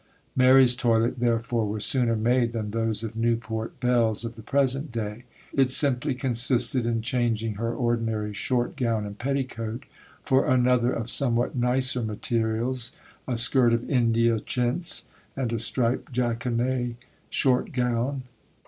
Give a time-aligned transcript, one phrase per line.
[0.35, 5.25] Mary's toilet, therefore, was sooner made than those of Newport belles of the present day;
[5.53, 9.83] it simply consisted in changing her ordinary 'short gown and petticoat'
[10.23, 16.95] for another of somewhat nicer materials, a skirt of India chintz and a striped jaconet
[17.29, 18.23] short gown.